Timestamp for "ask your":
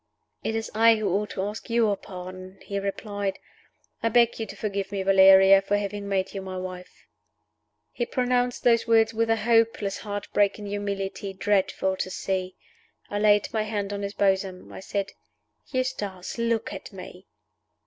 1.43-1.95